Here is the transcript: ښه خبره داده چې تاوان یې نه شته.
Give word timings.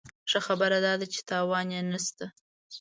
ښه 0.29 0.39
خبره 0.47 0.77
داده 0.85 1.05
چې 1.13 1.19
تاوان 1.29 1.67
یې 1.75 1.81
نه 1.91 1.99
شته. 2.05 2.25